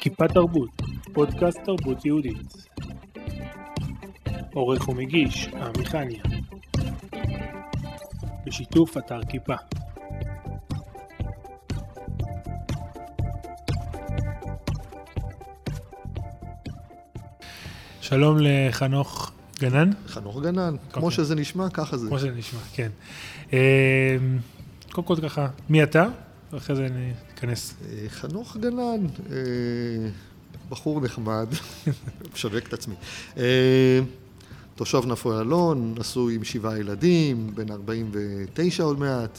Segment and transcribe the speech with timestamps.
[0.00, 0.70] כיפה תרבות,
[1.12, 2.36] פודקאסט תרבות יהודית.
[4.54, 6.22] עורך ומגיש, עמיחניה.
[8.46, 9.54] בשיתוף אתר כיפה.
[18.00, 19.90] שלום לחנוך גנן.
[20.06, 21.16] חנוך גנן, כמו אוקיי.
[21.16, 22.08] שזה נשמע, ככה זה.
[22.08, 22.88] כמו שזה נשמע, כן.
[23.52, 24.16] אה,
[24.90, 26.08] קודם כל ככה, מי אתה?
[26.52, 26.86] ואחרי זה
[27.30, 27.74] ניכנס.
[27.88, 29.36] אה, חנוך גנן, אה,
[30.68, 31.48] בחור נחמד,
[32.34, 32.94] משווק את עצמי.
[33.36, 34.00] אה,
[34.74, 39.38] תושב נפו אלון, נשוי עם שבעה ילדים, בן 49 עוד מעט.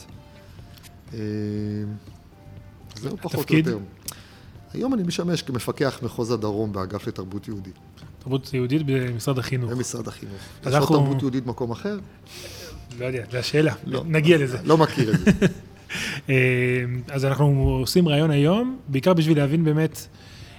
[2.96, 3.56] זהו פחות או?
[3.56, 3.78] יותר.
[4.72, 7.74] היום אני משמש כמפקח מחוז הדרום באגף לתרבות יהודית,
[8.22, 9.70] תרבות יהודית במשרד החינוך.
[9.70, 10.36] במשרד החינוך.
[10.66, 11.98] יש עוד תרבות יהודית במקום אחר?
[12.98, 13.74] לא יודע, זו השאלה.
[13.84, 14.02] לא.
[14.06, 14.58] נגיע לזה.
[14.64, 15.30] לא מכיר את זה.
[16.30, 16.34] אה,
[17.08, 20.06] אז אנחנו עושים ראיון היום, בעיקר בשביל להבין באמת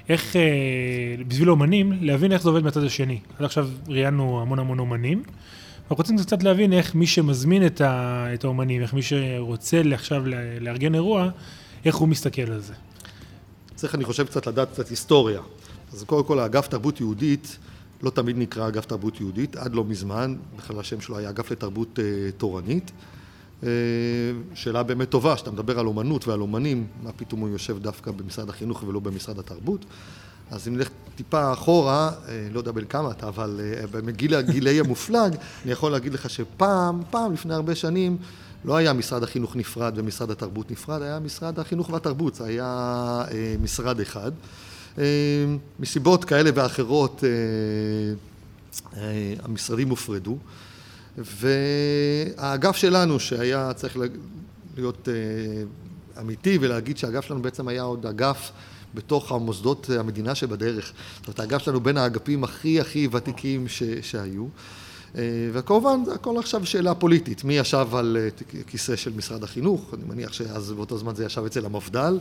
[0.09, 0.41] איך, אה,
[1.27, 3.19] בשביל אומנים, להבין איך זה עובד מהצד השני.
[3.39, 5.23] עד עכשיו ראיינו המון המון אומנים,
[5.81, 10.23] אנחנו רוצים קצת להבין איך מי שמזמין את, ה, את האומנים, איך מי שרוצה עכשיו
[10.61, 11.29] לארגן אירוע,
[11.85, 12.73] איך הוא מסתכל על זה.
[13.75, 15.41] צריך, אני חושב, קצת לדעת קצת היסטוריה.
[15.93, 17.57] אז קודם כל, האגף תרבות יהודית
[18.03, 21.99] לא תמיד נקרא אגף תרבות יהודית, עד לא מזמן, בכלל השם שלו היה אגף לתרבות
[21.99, 22.91] אה, תורנית.
[23.63, 23.69] אה,
[24.53, 28.49] שאלה באמת טובה, שאתה מדבר על אומנות ועל אומנים, מה פתאום הוא יושב דווקא במשרד
[28.49, 29.85] החינוך ולא במשרד התרבות?
[30.51, 33.59] אז אם נלך טיפה אחורה, אה, לא יודע בין כמה אתה, אבל
[33.91, 38.17] בגיל הגילאי המופלג, אני יכול להגיד לך שפעם, פעם לפני הרבה שנים,
[38.65, 43.23] לא היה משרד החינוך נפרד ומשרד התרבות נפרד, היה משרד החינוך והתרבות, זה היה
[43.61, 44.31] משרד אחד.
[44.97, 45.03] אה,
[45.79, 47.29] מסיבות כאלה ואחרות, אה,
[49.01, 50.37] אה, המשרדים הופרדו,
[51.17, 54.05] והאגף שלנו, שהיה צריך לה-
[54.77, 55.07] להיות
[56.19, 58.51] אמיתי ולהגיד שהאגף שלנו בעצם היה עוד אגף
[58.95, 60.91] בתוך המוסדות המדינה שבדרך.
[61.17, 64.45] זאת אומרת, האגף שלנו בין האגפים הכי הכי ותיקים ש, שהיו.
[65.17, 65.23] אה,
[65.53, 67.43] וכמובן, זה הכל עכשיו שאלה פוליטית.
[67.43, 68.29] מי ישב על אה,
[68.67, 69.93] כיסא של משרד החינוך?
[69.93, 72.19] אני מניח שאז באותו זמן זה ישב אצל המפד"ל,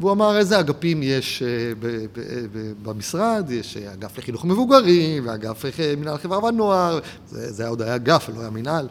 [0.00, 1.72] והוא אמר איזה אגפים יש אה,
[2.82, 5.64] במשרד, יש אגף לחינוך מבוגרים, ואגף
[5.98, 7.00] מנהל חברה והנוער,
[7.30, 8.88] זה, זה עוד היה אגף, לא היה מנהל.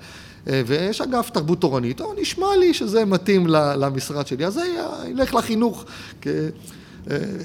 [0.48, 4.62] ויש אגף תרבות תורנית, או נשמע לי שזה מתאים למשרד שלי, אז זה
[5.08, 5.86] ילך לחינוך.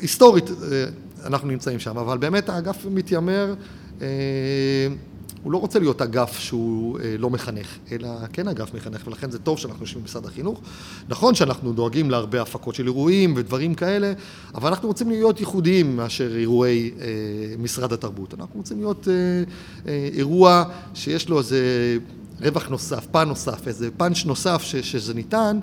[0.00, 0.50] היסטורית
[1.24, 3.54] אנחנו נמצאים שם, אבל באמת האגף מתיימר,
[5.46, 9.38] הוא לא רוצה להיות אגף שהוא אה, לא מחנך, אלא כן אגף מחנך, ולכן זה
[9.38, 10.60] טוב שאנחנו יושבים במשרד החינוך.
[11.08, 14.12] נכון שאנחנו דואגים להרבה הפקות של אירועים ודברים כאלה,
[14.54, 17.06] אבל אנחנו רוצים להיות ייחודיים מאשר אירועי אה,
[17.58, 18.34] משרד התרבות.
[18.34, 19.14] אנחנו רוצים להיות אה,
[19.88, 20.64] אה, אירוע
[20.94, 21.98] שיש לו איזה
[22.40, 25.58] רווח נוסף, פן נוסף, איזה פאנץ' נוסף ש, שזה ניתן.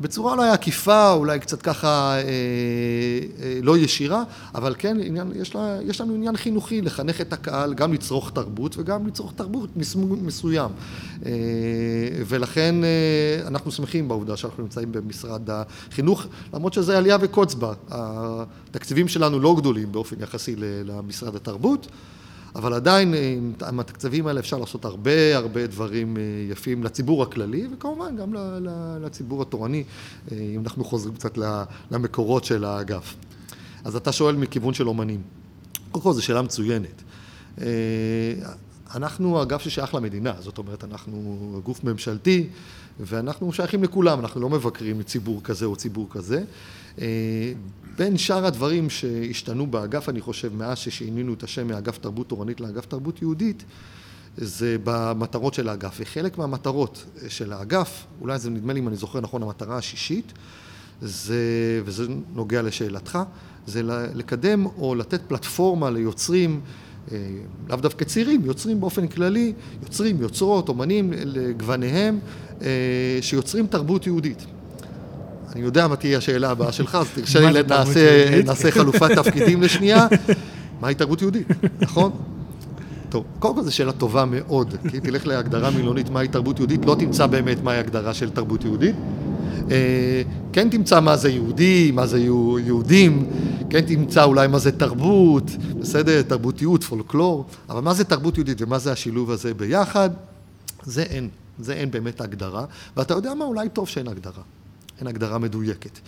[0.00, 2.22] בצורה אולי עקיפה, אולי קצת ככה אה,
[3.42, 4.22] אה, לא ישירה,
[4.54, 8.76] אבל כן, עניין, יש, לה, יש לנו עניין חינוכי לחנך את הקהל, גם לצרוך תרבות
[8.78, 10.70] וגם לצרוך תרבות מסוג מסוים.
[11.26, 11.30] אה,
[12.26, 17.72] ולכן אה, אנחנו שמחים בעובדה שאנחנו נמצאים במשרד החינוך, למרות שזה עלייה וקוץ בה.
[17.90, 21.86] התקציבים שלנו לא גדולים באופן יחסי למשרד התרבות.
[22.54, 23.14] אבל עדיין
[23.68, 28.34] עם- התקציבים האלה אפשר לעשות הרבה הרבה דברים אה, יפים לציבור הכללי וכמובן גם
[29.00, 29.84] לציבור התורני,
[30.32, 31.38] אה, אם אנחנו חוזרים קצת
[31.90, 33.14] למקורות של האגף.
[33.84, 35.22] אז אתה שואל מכיוון של אומנים.
[35.90, 37.02] קודם כל זו שאלה מצוינת.
[37.60, 37.66] אה,
[38.94, 42.46] אנחנו אגף ששייך למדינה, זאת אומרת אנחנו גוף ממשלתי
[43.00, 46.44] ואנחנו שייכים לכולם, אנחנו לא מבקרים ציבור כזה או ציבור כזה.
[47.00, 47.52] אה,
[47.96, 52.86] בין שאר הדברים שהשתנו באגף, אני חושב, מאז ששינינו את השם מאגף תרבות תורנית לאגף
[52.86, 53.64] תרבות יהודית,
[54.36, 55.96] זה במטרות של האגף.
[56.00, 60.32] וחלק מהמטרות של האגף, אולי זה נדמה לי אם אני זוכר נכון, המטרה השישית,
[61.02, 61.36] זה,
[61.84, 63.18] וזה נוגע לשאלתך,
[63.66, 63.82] זה
[64.14, 66.60] לקדם או לתת פלטפורמה ליוצרים,
[67.68, 69.52] לאו דווקא צעירים, יוצרים באופן כללי,
[69.82, 72.18] יוצרים, יוצרות, אומנים לגווניהם,
[72.62, 72.68] אה,
[73.20, 74.46] שיוצרים תרבות יהודית.
[75.52, 78.42] אני יודע מה תהיה השאלה הבאה שלך, אז תרשה לי?
[78.42, 80.06] נעשה חלופת תפקידים לשנייה.
[80.80, 81.46] מהי תרבות יהודית,
[81.80, 82.12] נכון?
[83.08, 86.96] טוב, קודם כל זו שאלה טובה מאוד, כי תלך להגדרה מילונית מהי תרבות יהודית, לא
[86.98, 88.94] תמצא באמת מהי הגדרה של תרבות יהודית.
[89.70, 90.22] אה,
[90.52, 93.26] כן תמצא מה זה יהודי, מה זה יהו- יהודים,
[93.70, 95.50] כן תמצא אולי מה זה תרבות,
[95.80, 100.10] בסדר, תרבותיות, פולקלור, אבל מה זה תרבות יהודית ומה זה השילוב הזה ביחד,
[100.82, 101.28] זה אין,
[101.58, 102.64] זה אין באמת הגדרה,
[102.96, 104.42] ואתה יודע מה, אולי טוב שאין הגדרה.
[104.98, 105.98] אין הגדרה מדויקת.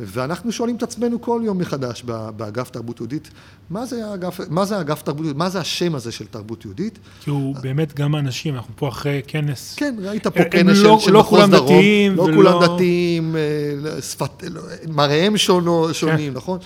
[0.00, 2.02] ואנחנו שואלים את עצמנו כל יום מחדש
[2.36, 3.30] באגף תרבות יהודית,
[3.70, 6.98] מה זה אגף, מה זה אגף תרבות יהודית, מה זה השם הזה של תרבות יהודית?
[7.20, 9.74] כי הוא באמת גם אנשים, אנחנו פה אחרי כנס.
[9.76, 11.66] כן, ראית פה כנס של, לא, של לא מחוז דרום.
[11.66, 12.34] דתיים לא ולא...
[12.36, 16.36] כולם דתיים, אה, שפת, לא, מראיהם שונו, שונים, כן.
[16.36, 16.58] נכון?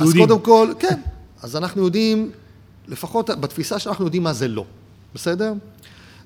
[0.00, 0.22] יהודים.
[0.22, 1.00] אז קודם כל, כן,
[1.42, 2.30] אז אנחנו יודעים,
[2.88, 4.64] לפחות בתפיסה שאנחנו יודעים מה זה לא,
[5.14, 5.52] בסדר?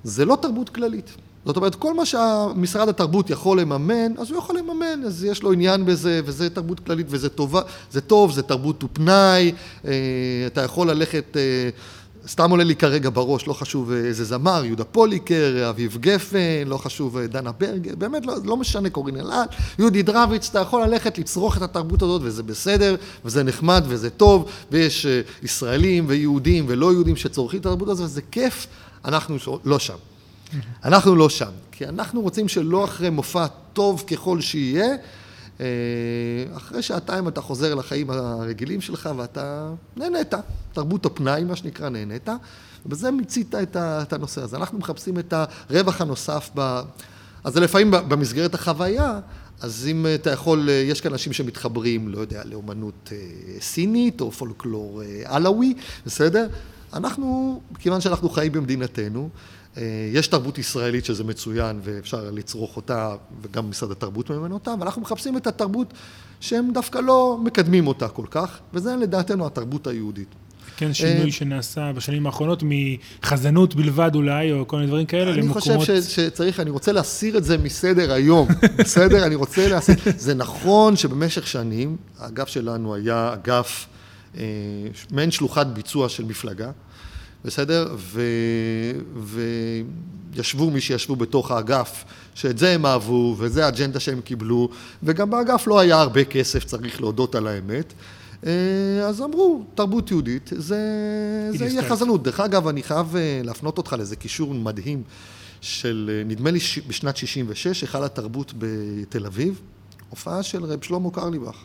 [0.03, 1.09] זה לא תרבות כללית.
[1.45, 5.51] זאת אומרת, כל מה שמשרד התרבות יכול לממן, אז הוא יכול לממן, אז יש לו
[5.51, 9.51] עניין בזה, וזה תרבות כללית, וזה טובה, זה טוב, זה תרבות ופנאי,
[9.85, 9.91] אה,
[10.47, 11.69] אתה יכול ללכת, אה,
[12.27, 17.19] סתם עולה לי כרגע בראש, לא חשוב איזה זמר, יהודה פוליקר, אביב גפן, לא חשוב
[17.19, 19.49] דנה ברגר, באמת לא, לא משנה, קורין אלעד,
[19.79, 22.95] יהודי דרביץ, אתה יכול ללכת לצרוך את התרבות הזאת, וזה בסדר,
[23.25, 28.21] וזה נחמד, וזה טוב, ויש אה, ישראלים ויהודים ולא יהודים שצורכים את התרבות הזאת, וזה
[28.31, 28.67] כיף,
[29.05, 30.08] אנחנו לא שם.
[30.83, 34.95] אנחנו לא שם, כי אנחנו רוצים שלא אחרי מופע טוב ככל שיהיה,
[35.59, 35.65] אה,
[36.57, 40.33] אחרי שעתיים אתה חוזר לחיים הרגילים שלך ואתה נהנית,
[40.73, 42.29] תרבות הפנאי, מה שנקרא, נהנית,
[42.85, 44.57] ובזה מיצית את הנושא הזה.
[44.57, 45.33] אנחנו מחפשים את
[45.69, 46.81] הרווח הנוסף ב...
[47.43, 49.19] אז זה לפעמים במסגרת החוויה,
[49.61, 53.17] אז אם אתה יכול, יש כאן אנשים שמתחברים, לא יודע, לאומנות אה,
[53.61, 55.73] סינית או פולקלור אה, עלאווי,
[56.05, 56.47] בסדר?
[56.93, 59.58] אנחנו, כיוון שאנחנו חיים במדינתנו, אה,
[60.13, 65.37] יש תרבות ישראלית שזה מצוין ואפשר לצרוך אותה וגם משרד התרבות מממן אותה, ואנחנו מחפשים
[65.37, 65.93] את התרבות
[66.39, 70.27] שהם דווקא לא מקדמים אותה כל כך, וזה לדעתנו התרבות היהודית.
[70.77, 75.41] כן, שינוי אה, שנעשה בשנים האחרונות מחזנות בלבד אולי, או כל מיני דברים כאלה, אני
[75.41, 75.67] למקומות...
[75.67, 78.47] אני חושב שצריך, אני רוצה להסיר את זה מסדר היום,
[78.79, 79.25] בסדר?
[79.25, 79.95] אני רוצה להסיר...
[80.17, 83.85] זה נכון שבמשך שנים, האגף שלנו היה אגף,
[84.37, 84.43] אה,
[85.11, 86.71] מעין שלוחת ביצוע של מפלגה.
[87.45, 87.95] בסדר?
[87.95, 88.21] ו...
[90.33, 92.03] וישבו מי שישבו בתוך האגף,
[92.35, 94.69] שאת זה הם אהבו, וזה האג'נדה שהם קיבלו,
[95.03, 97.93] וגם באגף לא היה הרבה כסף, צריך להודות על האמת.
[98.45, 98.51] אה,
[99.07, 100.77] אז אמרו, תרבות יהודית, זה,
[101.55, 102.23] זה יהיה חזנות.
[102.23, 105.03] דרך אגב, אני חייב אה, להפנות אותך לאיזה קישור מדהים
[105.61, 109.61] של, אה, נדמה לי בשנת 66, היכל התרבות בתל אביב,
[110.09, 111.57] הופעה של רב שלמה קרליבך.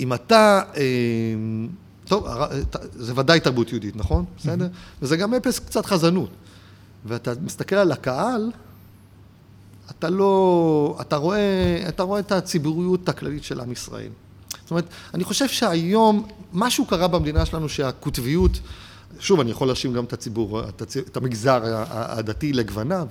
[0.00, 0.62] אם אתה
[2.08, 2.26] טוב,
[2.94, 4.24] זה ודאי תרבות יהודית, נכון?
[4.38, 4.68] בסדר?
[5.02, 6.30] וזה גם אפס קצת חזנות.
[7.04, 8.50] ואתה מסתכל על הקהל,
[9.90, 10.98] אתה לא...
[11.00, 14.10] אתה רואה, אתה רואה את הציבוריות הכללית של עם ישראל.
[14.62, 14.84] זאת אומרת,
[15.14, 18.60] אני חושב שהיום משהו קרה במדינה שלנו שהקוטביות,
[19.20, 20.62] שוב, אני יכול להאשים גם את הציבור,
[21.08, 21.60] את המגזר
[21.90, 23.06] הדתי לגווניו,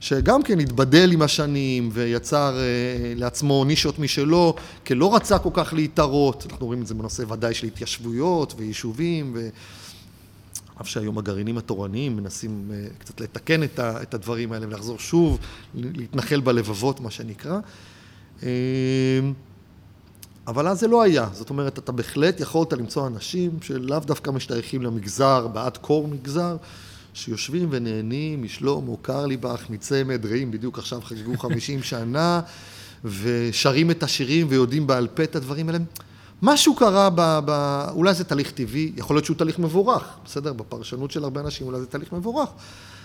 [0.00, 4.54] שגם כן התבדל עם השנים ויצר אה, לעצמו נישות משלו,
[4.84, 9.32] כי לא רצה כל כך להתערות, אנחנו רואים את זה בנושא ודאי של התיישבויות ויישובים,
[9.34, 9.48] ו...
[10.80, 15.38] אף שהיום הגרעינים התורניים מנסים אה, קצת לתקן את הדברים האלה ולחזור שוב,
[15.74, 17.58] להתנחל בלבבות, מה שנקרא.
[18.42, 18.48] אה,
[20.46, 24.82] אבל אז זה לא היה, זאת אומרת, אתה בהחלט יכולת למצוא אנשים שלאו דווקא משתייכים
[24.82, 26.56] למגזר, בעד קור מגזר,
[27.20, 32.40] שיושבים ונהנים או קרליבך, מצמד, רעים, בדיוק עכשיו חגגו 50 שנה,
[33.04, 35.78] ושרים את השירים ויודעים בעל פה את הדברים האלה.
[36.42, 40.52] משהו קרה, ב, ב, אולי זה תהליך טבעי, יכול להיות שהוא תהליך מבורך, בסדר?
[40.52, 42.48] בפרשנות של הרבה אנשים אולי זה תהליך מבורך.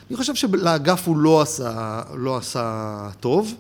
[0.09, 3.53] אני חושב שלאגף הוא לא עשה, לא עשה טוב,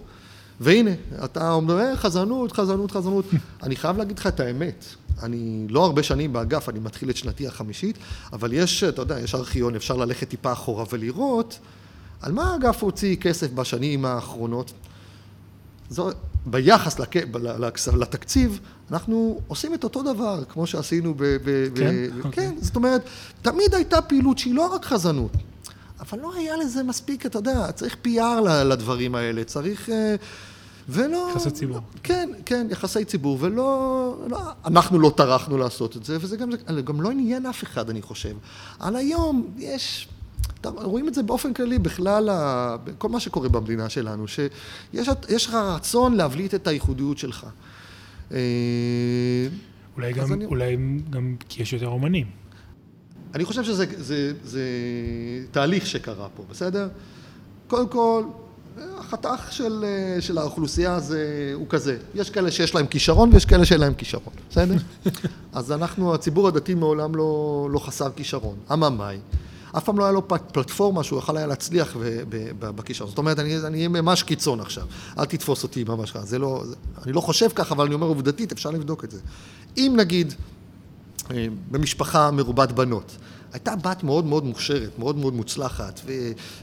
[0.59, 0.91] והנה,
[1.23, 3.25] אתה אומר, אה, חזנות, חזנות, חזנות.
[3.63, 4.85] אני חייב להגיד לך את האמת.
[5.23, 7.97] אני לא הרבה שנים באגף, אני מתחיל את שנתי החמישית,
[8.33, 11.59] אבל יש, אתה יודע, יש ארכיון, אפשר ללכת טיפה אחורה ולראות
[12.21, 14.73] על מה האגף הוציא כסף בשנים האחרונות.
[15.89, 16.09] זו,
[16.45, 17.15] ביחס לק,
[17.97, 18.59] לתקציב,
[18.91, 21.23] אנחנו עושים את אותו דבר, כמו שעשינו ב...
[21.23, 21.95] ב כן?
[22.21, 22.31] ב okay.
[22.31, 23.01] כן, זאת אומרת,
[23.41, 25.31] תמיד הייתה פעילות שהיא לא רק חזנות,
[26.09, 29.89] אבל לא היה לזה מספיק, אתה יודע, צריך PR לדברים האלה, צריך...
[29.89, 30.15] אה,
[30.89, 31.29] ולא...
[31.31, 31.79] יחסי ציבור.
[32.03, 34.25] כן, כן, יחסי ציבור, ולא...
[34.29, 36.49] לא, אנחנו לא טרחנו לעשות את זה, וזה גם,
[36.85, 38.35] גם לא עניין אף אחד, אני חושב.
[38.79, 40.07] על היום יש...
[40.65, 42.29] רואים את זה באופן כללי בכלל,
[42.97, 47.45] כל מה שקורה במדינה שלנו, שיש לך רצון להבליט את הייחודיות שלך.
[48.31, 48.37] אה,
[49.95, 50.45] אולי גם, אני...
[50.45, 50.77] אולי
[51.09, 52.44] גם כי יש יותר אומנים.
[53.35, 54.61] אני חושב שזה זה, זה
[55.51, 56.87] תהליך שקרה פה, בסדר?
[57.67, 58.23] קודם כל,
[58.97, 59.85] החתך של,
[60.19, 64.33] של האוכלוסייה זה, הוא כזה, יש כאלה שיש להם כישרון ויש כאלה שאין להם כישרון,
[64.49, 64.75] בסדר?
[65.53, 69.17] אז אנחנו, הציבור הדתי מעולם לא, לא חסר כישרון, אממאי.
[69.77, 71.97] אף פעם לא היה לו פלטפורמה שהוא יכול היה להצליח
[72.59, 73.09] בכישרון.
[73.09, 74.83] זאת אומרת, אני אהיה ממש קיצון עכשיו,
[75.19, 78.07] אל תתפוס אותי ממש ככה, זה לא, זה, אני לא חושב ככה, אבל אני אומר
[78.07, 79.19] עובדתית, אפשר לבדוק את זה.
[79.77, 80.33] אם נגיד,
[81.71, 83.17] במשפחה מרובת בנות,
[83.55, 86.11] הייתה בת מאוד מאוד מוכשרת, מאוד מאוד מוצלחת, ו,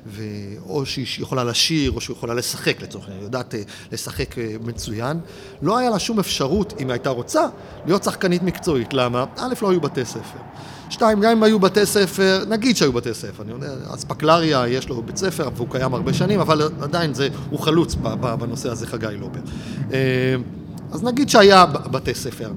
[0.06, 0.22] ו,
[0.86, 5.20] שהיא יכולה לשיר, או שהיא יכולה לשחק לצורך העניין, יודעת אה, לשחק אה, מצוין.
[5.62, 7.46] לא היה לה שום אפשרות, אם הייתה רוצה,
[7.86, 8.94] להיות שחקנית מקצועית.
[8.94, 9.24] למה?
[9.36, 10.38] א', לא היו בתי ספר.
[10.90, 15.02] שתיים, גם אם היו בתי ספר, נגיד שהיו בתי ספר, אני יודע, אספקלריה יש לו
[15.02, 17.94] בית ספר, והוא קיים הרבה שנים, אבל עדיין זה, הוא חלוץ
[18.38, 19.40] בנושא הזה, חגי לובר.
[20.92, 22.50] אז נגיד שהיה בתי ספר.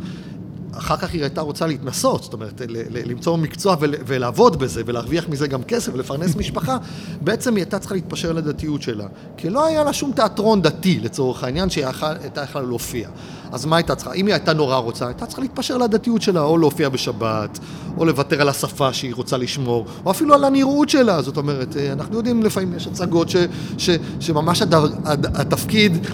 [0.78, 2.62] אחר כך היא הייתה רוצה להתנסות, זאת אומרת,
[3.06, 6.78] למצוא מקצוע ולעבוד בזה ולהרוויח מזה גם כסף ולפרנס משפחה,
[7.22, 9.08] בעצם היא הייתה צריכה להתפשר לדתיות שלה.
[9.38, 13.10] כי לא היה לה שום תיאטרון דתי, לצורך העניין, שהיא הייתה יכולה להופיע.
[13.52, 14.14] אז מה הייתה צריכה?
[14.14, 17.60] אם היא הייתה נורא רוצה, הייתה צריכה להתפשר לדתיות שלה, או להופיע בשבת,
[17.98, 21.22] או לוותר על השפה שהיא רוצה לשמור, או אפילו על הנראות שלה.
[21.22, 23.36] זאת אומרת, אנחנו יודעים לפעמים יש הצגות ש,
[23.78, 23.90] ש,
[24.20, 26.08] שממש הד, הד, התפקיד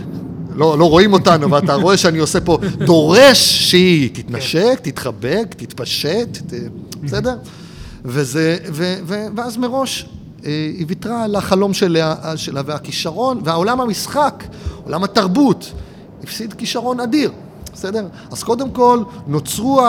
[0.56, 6.38] לא, לא רואים אותנו, אבל אתה רואה שאני עושה פה, דורש שהיא תתנשק, תתחבק, תתפשט,
[6.48, 6.54] ת...
[7.04, 7.36] בסדר?
[8.06, 10.06] וזה, ו, ו, ואז מראש
[10.46, 14.44] אה, היא ויתרה על החלום שלה, שלה והכישרון, והעולם המשחק,
[14.84, 15.72] עולם התרבות,
[16.24, 17.32] הפסיד כישרון אדיר,
[17.74, 18.08] בסדר?
[18.32, 19.82] אז קודם כל נוצרו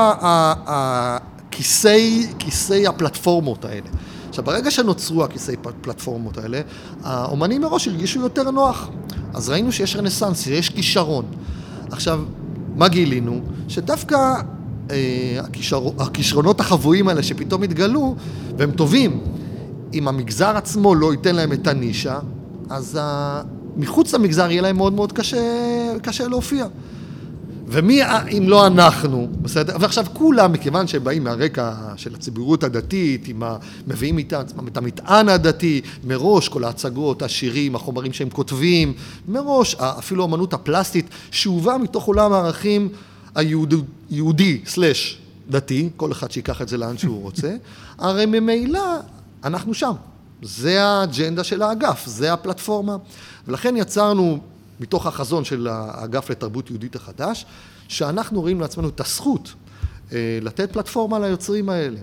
[0.66, 3.86] הכיסי, כיסי הפלטפורמות האלה.
[4.28, 6.60] עכשיו, ברגע שנוצרו הכיסי פלטפורמות האלה,
[7.02, 8.88] האומנים מראש הרגישו יותר נוח.
[9.34, 11.24] אז ראינו שיש רנסאנס, שיש כישרון.
[11.90, 12.20] עכשיו,
[12.76, 13.40] מה גילינו?
[13.68, 14.16] שדווקא
[14.90, 18.16] אה, הכישר, הכישרונות החבויים האלה שפתאום התגלו,
[18.58, 19.20] והם טובים,
[19.94, 22.18] אם המגזר עצמו לא ייתן להם את הנישה,
[22.70, 23.42] אז ה...
[23.76, 25.38] מחוץ למגזר יהיה להם מאוד מאוד קשה,
[26.02, 26.66] קשה להופיע.
[27.72, 28.00] ומי
[28.36, 29.76] אם לא אנחנו, בסדר?
[29.80, 33.56] ועכשיו כולם, מכיוון שהם באים מהרקע של הציבוריות הדתית, עם ה...
[33.86, 38.92] מביאים איתם את המטען הדתי, מראש כל ההצגות, השירים, החומרים שהם כותבים,
[39.28, 42.88] מראש אפילו האמנות הפלסטית, שאובה מתוך עולם הערכים
[43.34, 45.18] היהודי סלש
[45.50, 47.56] דתי, כל אחד שיקח את זה לאן שהוא רוצה,
[47.98, 48.96] הרי ממילא
[49.44, 49.92] אנחנו שם.
[50.42, 52.96] זה האג'נדה של האגף, זה הפלטפורמה.
[53.48, 54.38] ולכן יצרנו
[54.82, 57.46] מתוך החזון של האגף לתרבות יהודית החדש,
[57.88, 59.52] שאנחנו רואים לעצמנו את הזכות
[60.12, 61.98] אה, לתת פלטפורמה ליוצרים האלה.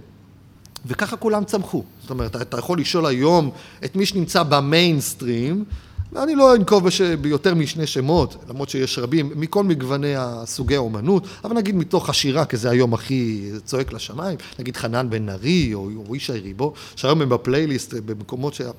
[0.86, 1.84] וככה כולם צמחו.
[2.02, 3.52] זאת אומרת, אתה יכול לשאול היום
[3.86, 5.66] את מי שנמצא במיינסטרים,
[6.12, 7.02] ואני לא אנקוב בש...
[7.02, 12.58] ביותר משני שמות, למרות שיש רבים, מכל מגווני הסוגי האומנות, אבל נגיד מתוך השירה, כי
[12.58, 17.30] זה היום הכי צועק לשמיים, נגיד חנן בן ארי או, או ישי ריבו, שהיום הם
[17.30, 18.72] בפלייליסט במקומות שה...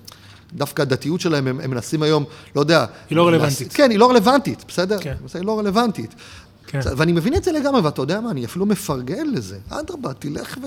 [0.52, 2.24] דווקא הדתיות שלהם, הם, הם מנסים היום,
[2.56, 2.84] לא יודע...
[3.10, 3.68] היא לא רלוונטית.
[3.68, 3.76] לס...
[3.76, 4.98] כן, היא לא רלוונטית, בסדר?
[5.00, 5.14] כן.
[5.34, 6.14] היא לא רלוונטית.
[6.70, 6.80] כן.
[6.96, 9.58] ואני מבין את זה לגמרי, ואתה יודע מה, אני אפילו מפרגן לזה.
[9.68, 10.58] אדרבה, תלך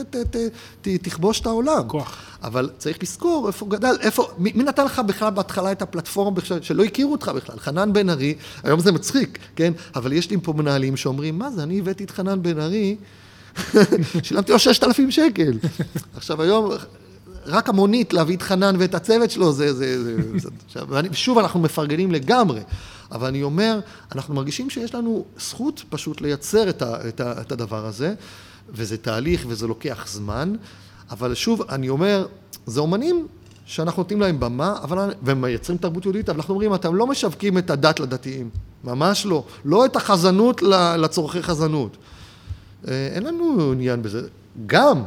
[0.83, 1.87] ותכבוש את העולם.
[1.87, 2.17] כוח.
[2.43, 6.61] אבל צריך לזכור איפה גדל, איפה, מי, מי נתן לך בכלל בהתחלה את הפלטפורמה בכלל,
[6.61, 7.59] שלא הכירו אותך בכלל?
[7.59, 9.73] חנן בן ארי, היום זה מצחיק, כן?
[9.95, 12.95] אבל יש לי פה מנהלים שאומרים, מה זה, אני הבאתי את חנן בן ארי,
[14.23, 15.57] שילמתי לו ששת אלפים שקל.
[16.17, 16.71] עכשיו היום,
[17.45, 19.73] רק המונית להביא את חנן ואת הצוות שלו, זה...
[19.73, 22.61] זה, זה, זה עכשיו, שוב, אנחנו מפרגנים לגמרי,
[23.11, 23.79] אבל אני אומר,
[24.15, 28.13] אנחנו מרגישים שיש לנו זכות פשוט לייצר את, ה, את, ה, את הדבר הזה,
[28.69, 30.53] וזה תהליך וזה לוקח זמן,
[31.11, 32.27] אבל שוב, אני אומר,
[32.65, 33.27] זה אומנים
[33.65, 37.69] שאנחנו נותנים להם במה, אבל, ומייצרים תרבות יהודית, אבל אנחנו אומרים, אתם לא משווקים את
[37.69, 38.49] הדת לדתיים,
[38.83, 39.43] ממש לא.
[39.65, 40.61] לא את החזנות
[40.97, 41.97] לצורכי חזנות.
[42.87, 44.27] אה, אין לנו עניין בזה.
[44.65, 45.03] גם,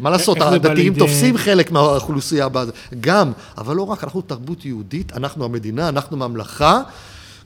[0.00, 2.48] מה לעשות, הדתיים תופסים חלק מהאוכלוסייה,
[3.00, 6.80] גם, אבל לא רק, אנחנו תרבות יהודית, אנחנו המדינה, אנחנו ממלכה.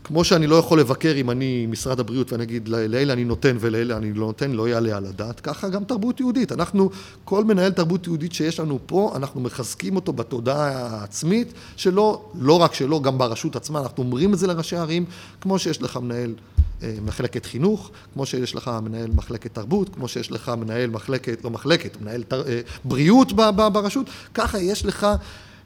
[0.05, 3.97] כמו שאני לא יכול לבקר אם אני משרד הבריאות ואני אגיד לאלה אני נותן ולאלה
[3.97, 6.53] אני לא נותן, לא יעלה על הדעת, ככה גם תרבות יהודית.
[6.53, 6.91] אנחנו,
[7.25, 12.75] כל מנהל תרבות יהודית שיש לנו פה, אנחנו מחזקים אותו בתודעה העצמית שלו, לא רק
[12.75, 15.05] שלו, גם ברשות עצמה, אנחנו אומרים את זה לראשי ערים,
[15.41, 16.35] כמו שיש לך מנהל
[16.83, 21.51] אה, מחלקת חינוך, כמו שיש לך מנהל מחלקת תרבות, כמו שיש לך מנהל מחלקת, לא
[21.51, 25.07] מחלקת, מנהל תר, אה, בריאות ברשות, ככה יש לך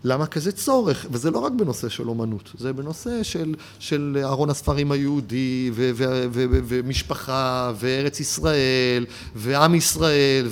[0.05, 1.07] למה כזה צורך?
[1.11, 6.05] וזה לא רק בנושא של אומנות, זה בנושא של, של ארון הספרים היהודי, ו, ו,
[6.31, 10.49] ו, ו, ומשפחה, וארץ ישראל, ועם ישראל,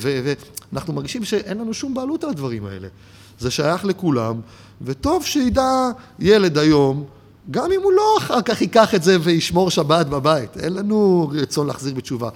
[0.72, 2.88] ואנחנו מרגישים שאין לנו שום בעלות על הדברים האלה.
[3.38, 4.40] זה שייך לכולם,
[4.82, 7.04] וטוב שידע ילד היום,
[7.50, 11.66] גם אם הוא לא אחר כך ייקח את זה וישמור שבת בבית, אין לנו רצון
[11.66, 12.28] להחזיר בתשובה.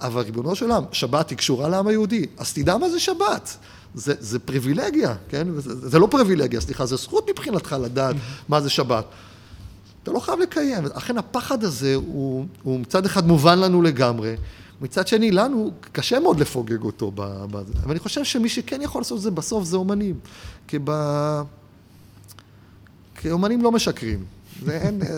[0.00, 3.56] אבל ריבונו של עולם, שבת היא קשורה לעם היהודי, אז תדע מה זה שבת.
[3.96, 5.48] זה, זה פריבילגיה, כן?
[5.56, 8.16] זה, זה לא פריבילגיה, סליחה, זה זכות מבחינתך לדעת
[8.48, 9.04] מה זה שבת.
[10.02, 10.84] אתה לא חייב לקיים.
[10.92, 14.36] אכן הפחד הזה הוא, הוא מצד אחד מובן לנו לגמרי,
[14.80, 17.12] מצד שני לנו קשה מאוד לפוגג אותו.
[17.14, 17.72] בזה.
[17.82, 20.14] אבל אני חושב שמי שכן יכול לעשות את זה בסוף זה אומנים.
[20.68, 20.90] כי, ב...
[23.20, 24.24] כי אומנים לא משקרים.
[24.62, 25.08] זה אין, אה,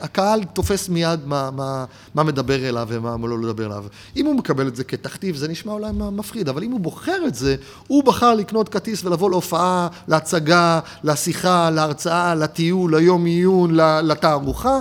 [0.00, 1.84] הקהל תופס מיד מה, מה,
[2.14, 3.84] מה מדבר אליו ומה לא לדבר אליו.
[4.16, 7.34] אם הוא מקבל את זה כתכתיב, זה נשמע אולי מפחיד, אבל אם הוא בוחר את
[7.34, 7.56] זה,
[7.88, 14.80] הוא בחר לקנות כרטיס ולבוא להופעה, להצגה, לשיחה, להרצאה, לטיול, ליום עיון, לתערוכה,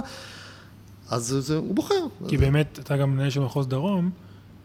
[1.10, 2.05] אז זה, הוא בוחר.
[2.27, 4.10] כי באמת, אתה גם מנהל של מחוז דרום,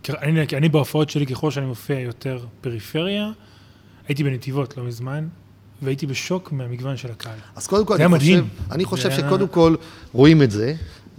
[0.09, 3.31] אני, אני בהופעות שלי, ככל שאני מופיע יותר פריפריה,
[4.09, 5.29] הייתי בנתיבות לא מזמן,
[5.83, 7.39] והייתי בשוק מהמגוון של הקהל.
[7.57, 9.75] אז קודם כל, אני חושב, אני חושב שקודם כל
[10.13, 10.75] רואים את זה,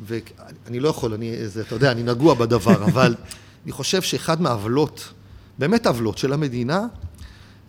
[0.06, 3.16] ואני לא יכול, אני, זה, אתה יודע, אני נגוע בדבר, אבל
[3.64, 5.14] אני חושב שאחד מהעוולות,
[5.60, 6.86] באמת עוולות של המדינה,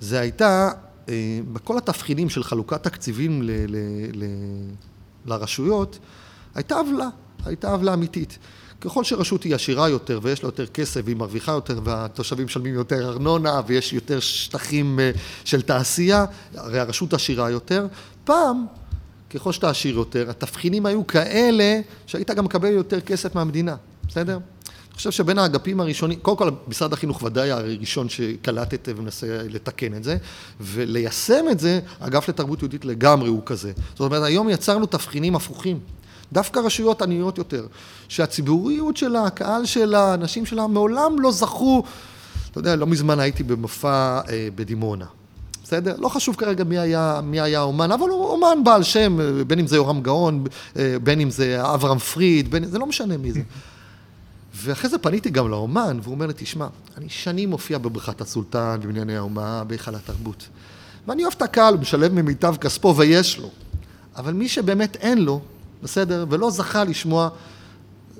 [0.00, 0.70] זה הייתה,
[1.08, 3.76] אה, בכל התבחינים של חלוקת תקציבים ל, ל,
[4.14, 4.24] ל,
[5.26, 5.98] לרשויות,
[6.54, 7.08] הייתה עוולה,
[7.44, 8.38] הייתה עוולה אמיתית.
[8.80, 13.08] ככל שרשות היא עשירה יותר ויש לה יותר כסף והיא מרוויחה יותר והתושבים משלמים יותר
[13.08, 15.10] ארנונה ויש יותר שטחים אה,
[15.44, 17.86] של תעשייה, הרי הרשות עשירה יותר,
[18.24, 18.66] פעם,
[19.30, 23.76] ככל שאתה עשיר יותר, התבחינים היו כאלה שהיית גם מקבל יותר כסף מהמדינה,
[24.08, 24.38] בסדר?
[24.88, 30.04] אני חושב שבין האגפים הראשונים, קודם כל משרד החינוך ודאי הראשון שקלט ומנסה לתקן את
[30.04, 30.16] זה,
[30.60, 33.72] וליישם את זה, האגף לתרבות יהודית לגמרי הוא כזה.
[33.90, 35.80] זאת אומרת, היום יצרנו תבחינים הפוכים.
[36.32, 37.66] דווקא רשויות עניות יותר,
[38.08, 41.82] שהציבוריות שלה, הקהל שלה, האנשים שלה, מעולם לא זכו,
[42.50, 45.04] אתה יודע, לא מזמן הייתי במופע אה, בדימונה.
[45.62, 45.96] בסדר?
[45.98, 49.66] לא חשוב כרגע מי היה, מי היה אומן, אבל הוא אומן בעל שם, בין אם
[49.66, 50.44] זה יורם גאון,
[50.76, 53.40] אה, בין אם זה אברהם פריד, בין, זה לא משנה מי זה.
[54.62, 56.66] ואחרי זה פניתי גם לאומן, והוא אומר לי, תשמע,
[56.96, 60.48] אני שנים מופיע בבריכת הסולטן, בבנייני האומה, בהיכל התרבות.
[61.06, 63.50] ואני אוהב את הקהל, משלם ממיטב כספו ויש לו.
[64.16, 65.40] אבל מי שבאמת אין לו,
[65.82, 66.26] בסדר?
[66.30, 67.28] ולא זכה לשמוע,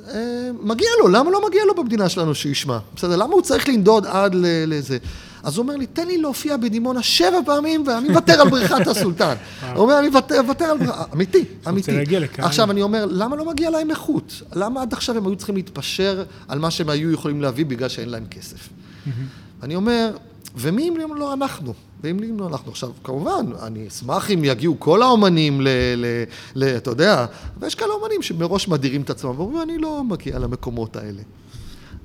[0.09, 2.79] אה, מגיע לו, למה לא מגיע לו במדינה שלנו שישמע?
[2.97, 3.17] בסדר?
[3.17, 4.33] למה הוא צריך לנדוד עד
[4.67, 4.99] לזה?
[5.43, 9.35] אז הוא אומר לי, תן לי להופיע בדימונה שבע פעמים ואני מוותר על בריכת הסולטן.
[9.75, 10.95] הוא אומר, אני מוותר על בריכת...
[11.15, 11.91] אמיתי, אמיתי.
[12.39, 14.43] עכשיו, אני אומר, למה לא מגיע להם איכות?
[14.55, 18.09] למה עד עכשיו הם היו צריכים להתפשר על מה שהם היו יכולים להביא בגלל שאין
[18.09, 18.69] להם כסף?
[19.63, 20.17] אני אומר,
[20.57, 21.75] ומי אם לא אנחנו?
[22.03, 25.69] ואם לא אנחנו עכשיו, כמובן, אני אשמח אם יגיעו כל האומנים ל...
[25.97, 26.25] ל,
[26.55, 27.27] ל אתה יודע,
[27.61, 31.23] ויש כאלה אומנים שמראש מדירים את עצמם ואומרים, אני לא מגיע למקומות האלה.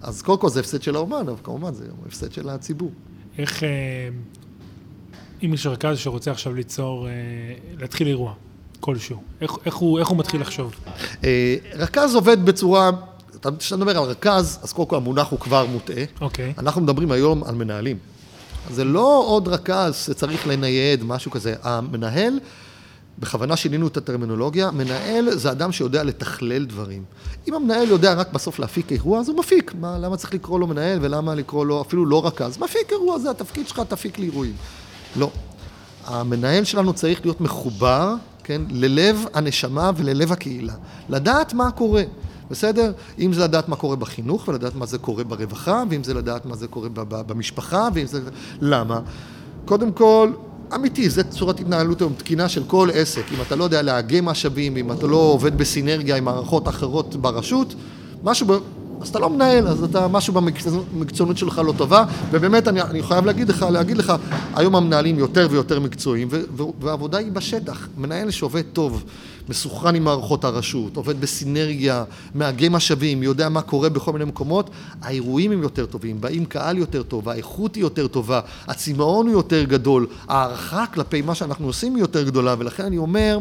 [0.01, 2.91] אז קודם כל זה הפסד של האומן, אבל כמובן זה הפסד של הציבור.
[3.37, 3.69] איך, אה,
[5.43, 7.11] אם יש רכז שרוצה עכשיו ליצור, אה,
[7.79, 8.33] להתחיל אירוע
[8.79, 10.73] כלשהו, איך, איך, הוא, איך הוא מתחיל לחשוב?
[11.23, 12.91] אה, רכז עובד בצורה...
[13.59, 16.03] כשאתה מדבר על רכז, אז קודם כל המונח הוא כבר מוטעה.
[16.21, 16.53] אוקיי.
[16.57, 17.97] אנחנו מדברים היום על מנהלים.
[18.71, 21.55] זה לא עוד רכז שצריך לנייד, משהו כזה.
[21.63, 22.39] המנהל,
[23.19, 27.03] בכוונה שינינו את הטרמינולוגיה, מנהל זה אדם שיודע לתכלל דברים.
[27.47, 29.73] אם המנהל יודע רק בסוף להפיק אירוע, אז הוא מפיק.
[29.79, 32.57] מה, למה צריך לקרוא לו מנהל ולמה לקרוא לו אפילו לא רכז?
[32.57, 34.55] מפיק אירוע, זה התפקיד שלך, תפיק לי אירועים.
[35.15, 35.29] לא.
[36.05, 40.73] המנהל שלנו צריך להיות מחובר, כן, ללב הנשמה וללב הקהילה.
[41.09, 42.03] לדעת מה קורה.
[42.51, 42.91] בסדר?
[43.19, 46.55] אם זה לדעת מה קורה בחינוך, ולדעת מה זה קורה ברווחה, ואם זה לדעת מה
[46.55, 48.21] זה קורה במשפחה, ואם זה...
[48.61, 48.99] למה?
[49.65, 50.31] קודם כל,
[50.75, 53.23] אמיתי, זו צורת התנהלות היום תקינה של כל עסק.
[53.31, 57.75] אם אתה לא יודע לאגם משאבים, אם אתה לא עובד בסינרגיה עם מערכות אחרות ברשות,
[58.23, 58.47] משהו
[59.03, 63.25] אז אתה לא מנהל, אז אתה, משהו במקצוענות שלך לא טובה, ובאמת אני, אני חייב
[63.25, 64.13] להגיד לך, להגיד לך,
[64.55, 66.27] היום המנהלים יותר ויותר מקצועיים,
[66.81, 67.87] והעבודה היא בשטח.
[67.97, 69.03] מנהל שעובד טוב,
[69.49, 72.03] מסוכן עם מערכות הרשות, עובד בסינרגיה,
[72.35, 74.69] מאגם משאבים, יודע מה קורה בכל מיני מקומות,
[75.01, 79.63] האירועים הם יותר טובים, באים קהל יותר טוב, האיכות היא יותר טובה, הצמאון הוא יותר
[79.63, 83.39] גדול, ההערכה כלפי מה שאנחנו עושים היא יותר גדולה, ולכן אני אומר,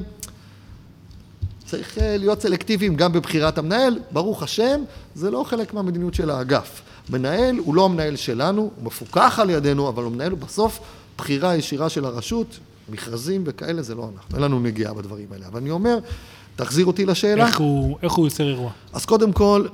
[1.72, 4.82] צריך אה, להיות סלקטיביים גם בבחירת המנהל, ברוך השם,
[5.14, 6.82] זה לא חלק מהמדיניות של האגף.
[7.10, 10.80] מנהל הוא לא המנהל שלנו, הוא מפוקח על ידינו, אבל הוא מנהל בסוף
[11.18, 12.58] בחירה ישירה של הרשות,
[12.88, 15.46] מכרזים וכאלה, זה לא אנחנו, אין לנו נגיעה בדברים האלה.
[15.46, 15.98] אבל אני אומר,
[16.56, 17.46] תחזיר אותי לשאלה.
[17.46, 18.70] איך הוא, איך הוא יוצר אירוע?
[18.92, 19.66] אז קודם כל,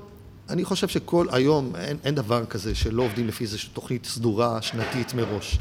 [0.48, 5.14] אני חושב שכל היום, אין, אין דבר כזה שלא עובדים לפי איזושהי תוכנית סדורה, שנתית
[5.14, 5.58] מראש.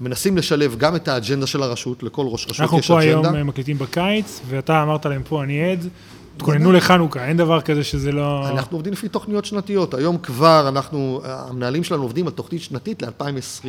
[0.00, 2.76] מנסים לשלב גם את האג'נדה של הרשות, לכל ראש רשות יש אג'נדה.
[2.76, 5.88] אנחנו פה היום אה, מקליטים בקיץ, ואתה אמרת להם פה, אני עד,
[6.36, 8.48] תכוננו לחנוכה, אין דבר כזה שזה לא...
[8.48, 9.94] אנחנו עובדים לפי תוכניות שנתיות.
[9.94, 13.66] היום כבר אנחנו, המנהלים שלנו עובדים על תוכנית שנתית ל-2020.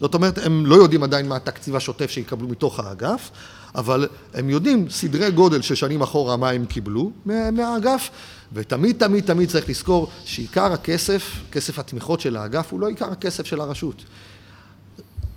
[0.00, 3.30] זאת אומרת, הם לא יודעים עדיין מה התקציב השוטף שיקבלו מתוך האגף,
[3.74, 8.10] אבל הם יודעים סדרי גודל של שנים אחורה מה הם קיבלו מהאגף,
[8.52, 13.46] ותמיד תמיד תמיד צריך לזכור שעיקר הכסף, כסף התמיכות של האגף, הוא לא עיקר הכסף
[13.46, 14.04] של הרשות.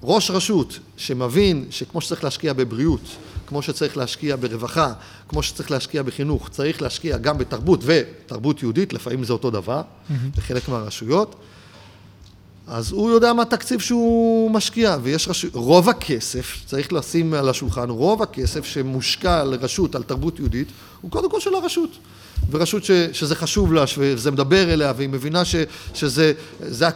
[0.03, 3.01] ראש רשות שמבין שכמו שצריך להשקיע בבריאות,
[3.47, 4.93] כמו שצריך להשקיע ברווחה,
[5.27, 10.13] כמו שצריך להשקיע בחינוך, צריך להשקיע גם בתרבות ותרבות יהודית, לפעמים זה אותו דבר, mm-hmm.
[10.38, 11.35] בחלק מהרשויות.
[12.67, 17.89] אז הוא יודע מה התקציב שהוא משקיע, ויש רשות, רוב הכסף, צריך לשים על השולחן,
[17.89, 20.67] רוב הכסף שמושקע לרשות על תרבות יהודית,
[21.01, 21.97] הוא קודם כל של הרשות.
[22.52, 25.56] ורשות ש, שזה חשוב לה, וזה מדבר אליה, והיא מבינה ש,
[25.93, 26.88] שזה, זה,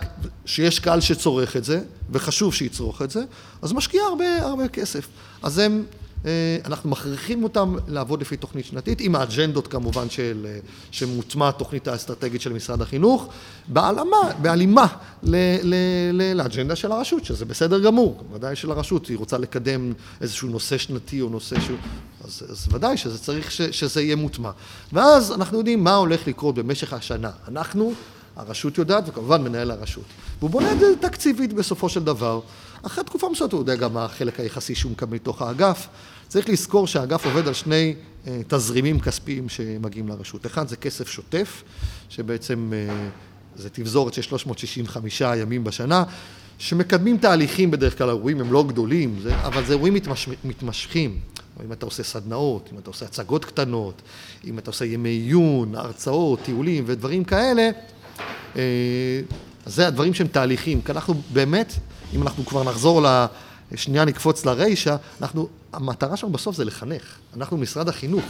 [0.46, 3.24] שיש קהל שצורך את זה, וחשוב שיצרוך את זה,
[3.62, 5.08] אז משקיעה הרבה, הרבה כסף.
[5.44, 5.84] אז הם
[6.66, 10.60] אנחנו מכריחים אותם לעבוד לפי תוכנית שנתית, עם האג'נדות כמובן של, אה,
[10.92, 13.28] שמוטמעת תוכנית האסטרטגית של משרד החינוך,
[13.68, 14.88] בהלימה, בהלימה
[15.24, 15.76] ל, ל,
[16.14, 20.78] ל, לאג'נדה של הרשות, שזה בסדר גמור, ודאי של הרשות, היא רוצה לקדם איזשהו נושא
[20.78, 21.78] שנתי או נושא שהוא...
[22.24, 24.52] אז, אז ודאי שזה צריך ש, שזה יהיה מוטמע.
[24.94, 27.32] ואז אנחנו יודעים מה הולך לקרות במשך השנה.
[27.48, 27.94] אנחנו,
[28.36, 30.04] הרשות יודעת, וכמובן מנהל הרשות.
[30.40, 32.40] והוא בונה את זה תקציבית בסופו של דבר.
[32.84, 35.88] אחרי תקופה מסוימת הוא יודע גם מה החלק היחסי שהוא מקבל מתוך האגף.
[36.34, 37.96] צריך לזכור שהאגף עובד על שני
[38.28, 40.46] אה, תזרימים כספיים שמגיעים לרשות.
[40.46, 41.64] אחד זה כסף שוטף,
[42.10, 43.10] שבעצם אה,
[43.56, 46.04] זה תבזורת של 365 ימים בשנה,
[46.58, 51.20] שמקדמים תהליכים בדרך כלל, האירועים הם לא גדולים, זה, אבל זה אירועים מתמש, מתמשכים.
[51.66, 54.02] אם אתה עושה סדנאות, אם אתה עושה הצגות קטנות,
[54.48, 57.70] אם אתה עושה ימי עיון, הרצאות, טיולים ודברים כאלה,
[58.56, 58.62] אה,
[59.66, 61.74] זה הדברים שהם תהליכים, כי אנחנו באמת,
[62.14, 63.26] אם אנחנו כבר נחזור ל...
[63.76, 67.04] שנייה נקפוץ לרישה, אנחנו, המטרה שלנו בסוף זה לחנך.
[67.36, 68.24] אנחנו משרד החינוך.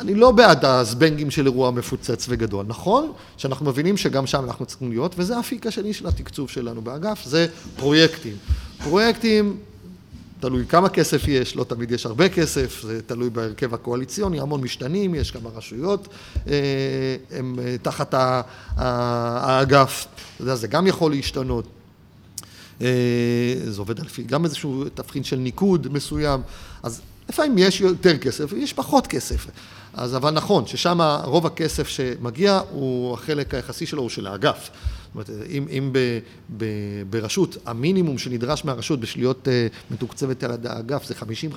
[0.00, 2.66] אני לא בעד הזבנגים של אירוע מפוצץ וגדול.
[2.68, 7.24] נכון שאנחנו מבינים שגם שם אנחנו צריכים להיות, וזה האפיק השני של התקצוב שלנו באגף,
[7.24, 8.36] זה פרויקטים.
[8.84, 9.56] פרויקטים,
[10.40, 15.14] תלוי כמה כסף יש, לא תמיד יש הרבה כסף, זה תלוי בהרכב הקואליציוני, המון משתנים,
[15.14, 16.08] יש כמה רשויות,
[16.48, 16.52] אה,
[17.30, 18.14] הם אה, תחת
[18.76, 21.64] האגף, אתה יודע, זה גם יכול להשתנות.
[22.80, 22.86] אה,
[23.64, 26.40] זה עובד על גם איזשהו תבחין של ניקוד מסוים,
[26.82, 29.46] אז לפעמים יש יותר כסף ויש פחות כסף.
[29.94, 34.70] אז אבל נכון, ששם רוב הכסף שמגיע הוא החלק היחסי שלו הוא של האגף.
[35.14, 35.98] זאת אומרת, אם, אם ב,
[36.56, 36.64] ב,
[37.10, 41.14] ברשות, המינימום שנדרש מהרשות בשביל להיות uh, מתוקצבת על האגף זה
[41.54, 41.56] 50-50,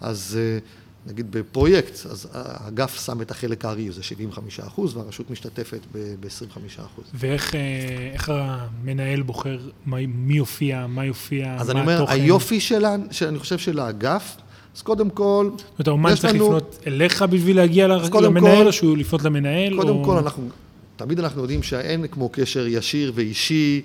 [0.00, 0.64] אז uh,
[1.08, 7.04] נגיד בפרויקט, אז האגף שם את החלק הארי, זה 75 אחוז, והרשות משתתפת ב-25 אחוז.
[7.14, 11.60] ואיך אה, המנהל בוחר מי יופיע, מה יופיע, מה התוכן?
[11.60, 14.36] אז אני אומר, היופי שלה, שאני חושב של האגף,
[14.76, 16.44] אז קודם כל, זאת אומרת, האומן צריך לנו...
[16.44, 17.86] לפנות אליך בשביל להגיע
[18.22, 19.76] למנהל, כל, או שהוא לפנות למנהל?
[19.76, 20.04] קודם או...
[20.04, 20.48] כל, אנחנו
[20.96, 23.82] תמיד אנחנו יודעים שאין כמו קשר ישיר ואישי,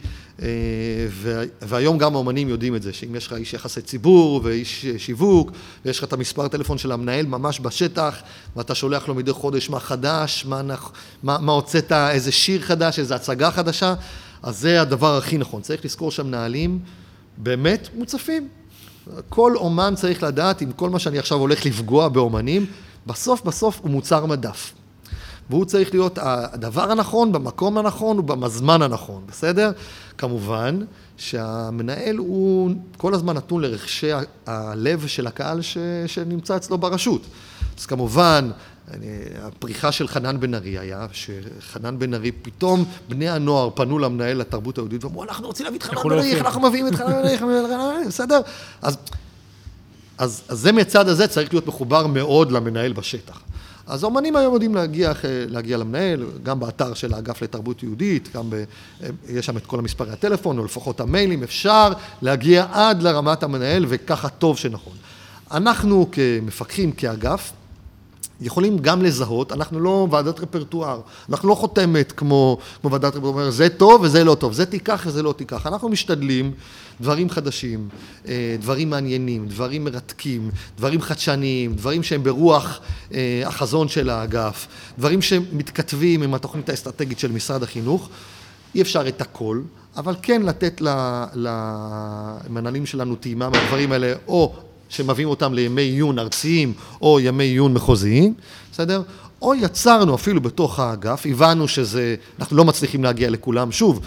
[1.62, 5.52] והיום גם האומנים יודעים את זה, שאם יש לך איש יחסי ציבור ואיש שיווק,
[5.86, 8.22] ויש לך את המספר טלפון של המנהל ממש בשטח,
[8.56, 10.62] ואתה שולח לו מדי חודש מה חדש, מה,
[11.24, 13.94] מה, מה הוצאת, איזה שיר חדש, איזה הצגה חדשה,
[14.44, 15.62] אז זה הדבר הכי נכון.
[15.62, 16.80] צריך לזכור שהמנהלים
[17.38, 18.48] באמת מוצפים.
[19.30, 22.66] כל אומן צריך לדעת, עם כל מה שאני עכשיו הולך לפגוע באומנים,
[23.08, 24.74] בסוף בסוף הוא מוצר מדף.
[25.50, 29.72] והוא צריך להיות הדבר הנכון, במקום הנכון ובזמן הנכון, בסדר?
[30.24, 30.80] כמובן
[31.18, 34.08] שהמנהל הוא כל הזמן נתון לרכשי
[34.46, 37.22] הלב של הקהל ש, שנמצא אצלו ברשות.
[37.80, 38.50] אז כמובן,
[39.42, 44.78] הפריחה של חנן בן ארי היה, שחנן בן ארי, פתאום בני הנוער פנו למנהל לתרבות
[44.78, 47.80] היהודית ואמרו, אנחנו רוצים להביא את חנן בן ארי, איך אנחנו מביאים את חנן בן
[47.80, 48.42] ארי, בסדר?
[48.82, 48.98] אז,
[50.18, 53.40] אז, אז זה מצד הזה צריך להיות מחובר מאוד למנהל בשטח.
[53.88, 55.12] אז האומנים היום יודעים להגיע,
[55.48, 58.64] להגיע למנהל, גם באתר של האגף לתרבות יהודית, גם ב,
[59.30, 61.92] יש שם את כל המספרי הטלפון, או לפחות המיילים, אפשר
[62.22, 64.94] להגיע עד לרמת המנהל, וככה טוב שנכון.
[65.52, 67.52] אנחנו כמפקחים, כאגף,
[68.42, 73.70] יכולים גם לזהות, אנחנו לא ועדת רפרטואר, אנחנו לא חותמת כמו, כמו ועדת רפרטואר, זה
[73.70, 76.52] טוב וזה לא טוב, זה תיקח וזה לא תיקח, אנחנו משתדלים
[77.02, 77.90] דברים חדשים,
[78.28, 82.80] אה, דברים מעניינים, דברים מרתקים, דברים חדשניים, דברים שהם ברוח
[83.14, 84.68] אה, החזון של האגף,
[85.00, 88.10] דברים שמתכתבים עם התוכנית האסטרטגית של משרד החינוך,
[88.76, 89.62] אי אפשר את הכל,
[89.98, 90.82] אבל כן לתת
[91.34, 94.54] למנהלים שלנו טעימה מהדברים האלה, או
[94.90, 98.34] שמביאים אותם לימי עיון ארציים או ימי עיון מחוזיים,
[98.72, 99.02] בסדר?
[99.42, 104.00] או יצרנו אפילו בתוך האגף, הבנו שזה, אנחנו לא מצליחים להגיע לכולם, שוב,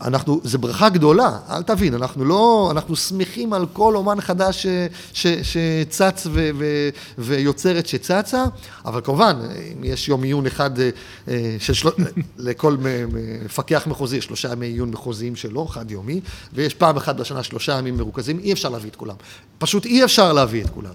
[0.00, 4.66] אנחנו, זה ברכה גדולה, אל תבין, אנחנו לא, אנחנו שמחים על כל אומן חדש
[5.12, 8.44] שצץ ו, ו, ויוצרת שצצה,
[8.84, 9.36] אבל כמובן,
[9.72, 10.90] אם יש יום עיון אחד אה,
[11.28, 11.88] אה, של של,
[12.38, 16.20] לכל מפקח מחוזי, שלושה ימי עיון מחוזיים שלו, חד יומי,
[16.52, 19.16] ויש פעם אחת בשנה שלושה ימים מרוכזים, אי אפשר להביא את כולם.
[19.58, 20.94] פשוט אי אפשר להביא את כולם.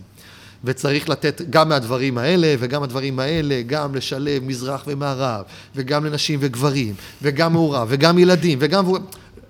[0.63, 5.43] וצריך לתת גם מהדברים האלה וגם הדברים האלה, גם לשלב מזרח ומערב,
[5.75, 8.85] וגם לנשים וגברים, וגם מעורב, וגם ילדים, וגם...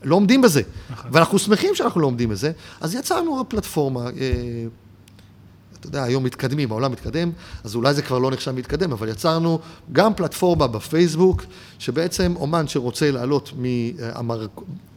[0.04, 0.62] לא עומדים בזה.
[0.90, 1.12] נכון.
[1.14, 4.10] ואנחנו שמחים שאנחנו לא עומדים בזה, אז יצרנו פלטפורמה, אה,
[5.80, 7.32] אתה יודע, היום מתקדמים, העולם מתקדם,
[7.64, 9.60] אז אולי זה כבר לא נחשב מתקדם, אבל יצרנו
[9.92, 11.44] גם פלטפורמה בפייסבוק,
[11.80, 14.48] שבעצם אומן שרוצה לעלות, מהמר...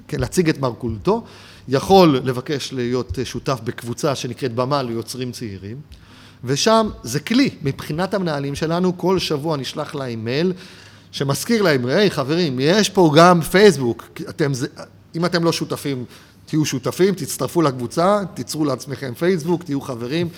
[0.09, 1.25] כן, להציג את מרכולתו,
[1.69, 5.81] יכול לבקש להיות שותף בקבוצה שנקראת במה ליוצרים צעירים,
[6.45, 10.53] ושם זה כלי, מבחינת המנהלים שלנו, כל שבוע נשלח להם מייל
[11.13, 14.53] שמזכיר להם, היי חברים, יש פה גם פייסבוק, אתם,
[15.15, 16.05] אם אתם לא שותפים,
[16.47, 20.29] תהיו שותפים, תצטרפו לקבוצה, תיצרו לעצמכם פייסבוק, תהיו חברים,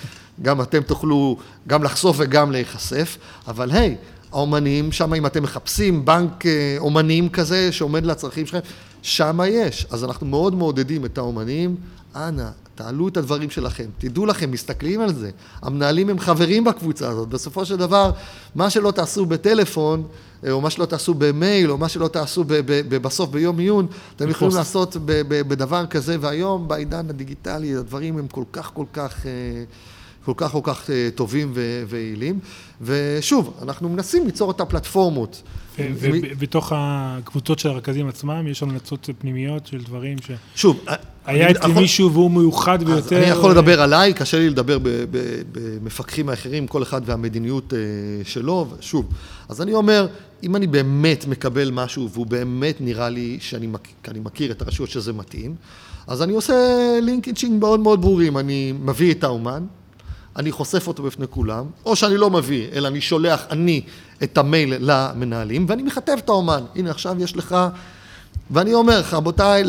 [0.42, 1.36] גם אתם תוכלו
[1.66, 3.96] גם לחשוף וגם להיחשף, אבל היי,
[4.32, 8.68] האומנים, שם אם אתם מחפשים בנק אה, אומנים כזה שעומד לצרכים שלכם,
[9.02, 9.86] שם יש.
[9.90, 11.76] אז אנחנו מאוד מעודדים את האומנים,
[12.16, 15.30] אנא, תעלו את הדברים שלכם, תדעו לכם, מסתכלים על זה.
[15.62, 17.28] המנהלים הם חברים בקבוצה הזאת.
[17.28, 18.10] בסופו של דבר,
[18.54, 20.02] מה שלא תעשו בטלפון,
[20.46, 23.86] אה, או מה שלא תעשו במייל, או מה שלא תעשו ב- ב- בסוף ביום עיון,
[24.16, 29.26] אתם יכולים לעשות ב- בדבר כזה, והיום בעידן הדיגיטלי הדברים הם כל כך כל כך...
[29.26, 29.64] אה,
[30.24, 31.52] כל כך כל כך אה, טובים
[31.88, 32.38] ויעילים.
[32.82, 35.42] ושוב, אנחנו מנסים ליצור את הפלטפורמות.
[35.78, 40.30] ובתוך הקבוצות של הרכזים עצמם, יש המלצות פנימיות של דברים ש...
[40.54, 40.84] שוב,
[41.26, 43.16] היה אצלי מישהו והוא מיוחד ביותר.
[43.16, 44.78] אני יכול לדבר עליי, קשה לי לדבר
[45.52, 47.78] במפקחים האחרים, כל אחד והמדיניות אה,
[48.24, 49.08] שלו, שוב.
[49.48, 50.06] אז אני אומר,
[50.42, 53.66] אם אני באמת מקבל משהו והוא באמת נראה לי שאני
[54.24, 55.54] מכיר את הרשויות שזה מתאים,
[56.06, 56.54] אז אני עושה
[57.02, 59.66] לינקיצ'ינג מאוד מאוד ברורים, אני מביא את האומן,
[60.36, 63.82] אני חושף אותו בפני כולם, או שאני לא מביא, אלא אני שולח אני
[64.22, 66.64] את המייל למנהלים, ואני מכתב את האומן.
[66.76, 67.56] הנה, עכשיו יש לך...
[68.50, 69.64] ואני אומר לך, רבותיי,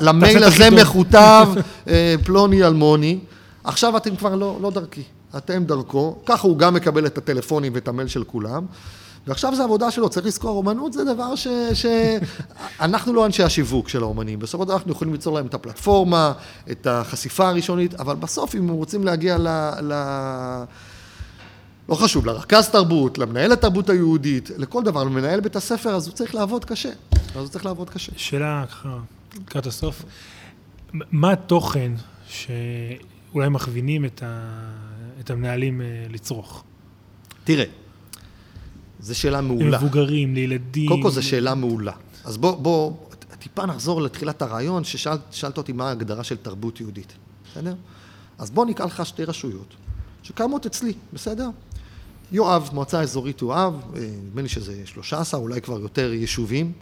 [0.00, 1.48] למייל הזה מכותב
[1.88, 3.18] אה, פלוני אלמוני,
[3.64, 5.02] עכשיו אתם כבר לא, לא דרכי,
[5.36, 8.66] אתם דרכו, ככה הוא גם מקבל את הטלפונים ואת המייל של כולם.
[9.28, 11.48] ועכשיו זה עבודה שלו, צריך לזכור, אומנות זה דבר ש...
[11.74, 11.86] ש...
[12.80, 16.32] אנחנו לא אנשי השיווק של האומנים, בסופו של דבר אנחנו יכולים ליצור להם את הפלטפורמה,
[16.70, 19.48] את החשיפה הראשונית, אבל בסוף אם הם רוצים להגיע ל...
[19.82, 19.92] ל...
[21.88, 26.34] לא חשוב, לרכז תרבות, למנהל התרבות היהודית, לכל דבר, למנהל בית הספר, אז הוא צריך
[26.34, 26.90] לעבוד קשה.
[27.12, 28.12] אז הוא צריך לעבוד קשה.
[28.16, 28.98] שאלה ככה,
[29.40, 30.04] לקראת הסוף,
[30.92, 31.92] מה התוכן
[32.28, 34.50] שאולי מכווינים את, ה...
[35.20, 36.64] את המנהלים אה, לצרוך?
[37.44, 37.64] תראה,
[39.08, 39.70] זו שאלה מעולה.
[39.70, 40.88] למבוגרים, לילדים.
[40.88, 41.92] קודם כל זו שאלה מעולה.
[42.24, 42.92] אז בוא, בוא,
[43.38, 47.12] טיפה נחזור לתחילת הרעיון, ששאלת אותי מה ההגדרה של תרבות יהודית,
[47.50, 47.74] בסדר?
[48.38, 49.74] אז בוא נקרא לך שתי רשויות,
[50.22, 51.48] שקיימות אצלי, בסדר?
[52.32, 56.72] יואב, מועצה אזורית יואב, אה, נדמה לי שזה 13, אולי כבר יותר יישובים.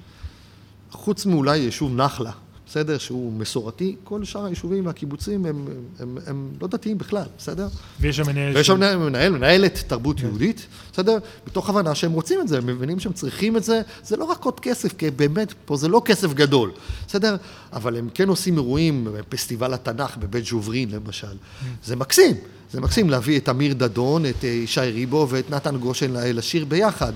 [0.91, 2.33] חוץ מאולי יישוב נחלה,
[2.69, 2.99] בסדר?
[2.99, 7.69] שהוא מסורתי, כל שאר היישובים והקיבוצים הם, הם, הם, הם לא דתיים בכלל, בסדר?
[8.01, 8.57] ויש שם מנהל...
[8.57, 10.27] ויש שם מנהל, מנהל, מנהלת תרבות כן.
[10.27, 11.19] יהודית, בסדר?
[11.47, 14.45] מתוך הבנה שהם רוצים את זה, הם מבינים שהם צריכים את זה, זה לא רק
[14.45, 16.73] עוד כסף, כי באמת, פה זה לא כסף גדול,
[17.07, 17.37] בסדר?
[17.73, 21.67] אבל הם כן עושים אירועים, פסטיבל התנ"ך בבית ג'וברין למשל, כן.
[21.85, 22.35] זה מקסים.
[22.73, 27.13] זה מקסים להביא את אמיר דדון, את אה, ישי ריבו ואת נתן גושן לשיר ביחד.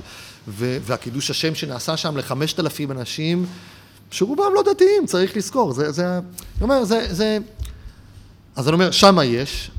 [0.49, 3.47] והקידוש השם שנעשה שם לחמשת אלפים אנשים,
[4.11, 5.73] שרובם לא דתיים, צריך לזכור.
[5.73, 6.23] זה, זה, אני
[6.61, 7.39] אומר, זה, זה...
[8.57, 9.71] אז אני אומר, שמה יש,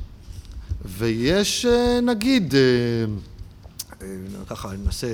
[0.84, 4.06] ויש אה, נגיד, אה,
[4.46, 5.06] ככה אני מנסה...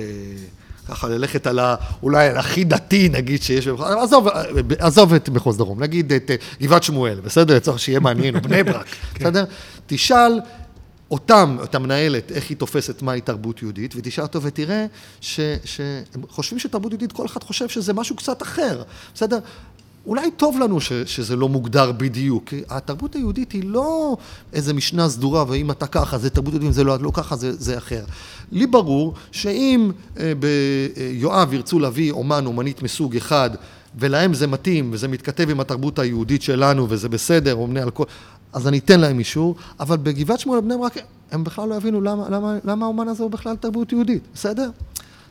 [0.87, 1.75] ככה ללכת על ה...
[2.03, 3.67] אולי על הכי דתי, נגיד, שיש...
[4.03, 4.27] עזוב,
[4.79, 7.59] עזוב את מחוז דרום, נגיד את גבעת שמואל, בסדר?
[7.59, 9.25] צריך שיהיה מעניין, או בני ברק, כן.
[9.25, 9.45] בסדר?
[9.87, 10.39] תשאל
[11.11, 14.85] אותם, את המנהלת, איך היא תופסת מהי תרבות יהודית, ותשאל אותו ותראה
[15.21, 19.39] שהם חושבים שתרבות יהודית, כל אחד חושב שזה משהו קצת אחר, בסדר?
[20.05, 24.17] אולי טוב לנו ש, שזה לא מוגדר בדיוק, כי התרבות היהודית היא לא
[24.53, 27.53] איזה משנה סדורה, ואם אתה ככה זה תרבות יהודית, אם זה לא, לא ככה זה,
[27.53, 28.03] זה אחר.
[28.51, 33.49] לי ברור שאם אה, ביואב ירצו להביא אומן, אומנית מסוג אחד,
[33.95, 38.03] ולהם זה מתאים, וזה מתכתב עם התרבות היהודית שלנו, וזה בסדר, או בני על כל...
[38.53, 40.97] אז אני אתן להם אישור, אבל בגבעת שמואל בני ברק
[41.31, 44.69] הם בכלל לא יבינו למה, למה, למה האומן הזה הוא בכלל תרבות יהודית, בסדר?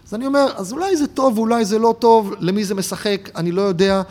[0.09, 3.53] אז אני אומר, אז אולי זה טוב, אולי זה לא טוב, למי זה משחק, אני
[3.53, 4.03] לא יודע,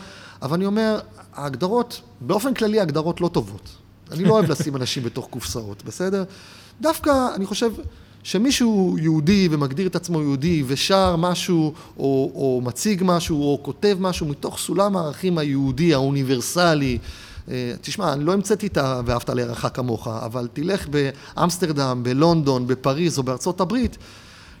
[0.42, 1.00] אבל אני אומר,
[1.34, 3.68] ההגדרות, באופן כללי ההגדרות לא טובות.
[4.10, 6.24] אני לא אוהב לשים אנשים בתוך קופסאות, בסדר?
[6.80, 7.72] דווקא, אני חושב,
[8.22, 14.26] שמישהו יהודי ומגדיר את עצמו יהודי ושר משהו או, או מציג משהו או כותב משהו
[14.26, 16.98] מתוך סולם הערכים היהודי האוניברסלי
[17.80, 23.60] תשמע, אני לא המצאתי את ה"ואהבת לרעך כמוך", אבל תלך באמסטרדם, בלונדון, בפריז או בארצות
[23.60, 23.98] הברית,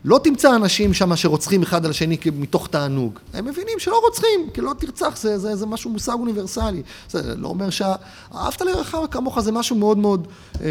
[0.04, 3.18] לא תמצא אנשים שם שרוצחים אחד על השני מתוך תענוג.
[3.34, 6.82] הם מבינים שלא רוצחים, כי לא תרצח, זה, זה, זה משהו מושג אוניברסלי.
[7.10, 10.28] זה לא אומר שה"אהבת לרעך כמוך" זה משהו מאוד מאוד
[10.60, 10.66] אה,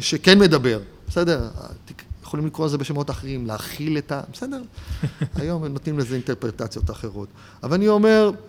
[0.00, 1.48] שכן מדבר, בסדר?
[2.22, 4.20] יכולים לקרוא לזה בשמות אחרים, להכיל את ה...
[4.32, 4.62] בסדר?
[5.36, 7.28] היום הם נותנים לזה אינטרפרטציות אחרות.
[7.62, 8.40] אבל אני אומר, אה,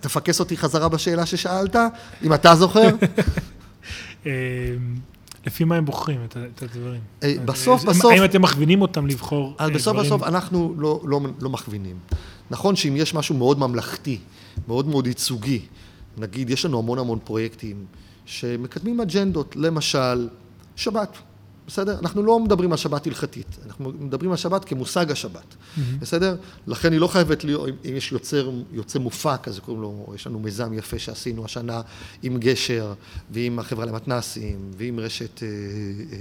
[0.00, 1.76] תפקס אותי חזרה בשאלה ששאלת,
[2.22, 2.88] אם אתה זוכר.
[4.26, 4.30] אה,
[5.46, 7.00] לפי מה הם בוחרים את, הדברים?
[7.22, 10.06] אה, בסוף, בסוף- האם אתם מכווינים אותם לבחור אה, בסוף דברים?
[10.06, 11.96] בסוף אנחנו לא, לא, לא מכווינים.
[12.50, 14.18] נכון שאם יש משהו מאוד ממלכתי,
[14.68, 15.60] מאוד מאוד ייצוגי,
[16.18, 17.84] נגיד יש לנו המון המון פרויקטים
[18.26, 20.28] שמקדמים אג'נדות, למשל
[20.76, 21.16] שבת,
[21.66, 21.98] בסדר?
[21.98, 25.54] אנחנו לא מדברים על שבת הלכתית, אנחנו מדברים על שבת כמושג השבת,
[26.00, 26.36] בסדר?
[26.66, 30.38] לכן היא לא חייבת להיות, אם יש יוצר, יוצא מופק, אז קוראים לו, יש לנו
[30.38, 31.80] מיזם יפה שעשינו השנה
[32.22, 32.94] עם גשר
[33.30, 35.42] ועם החברה למתנ"סים ועם רשת...
[35.42, 35.48] אה,
[36.12, 36.18] אה,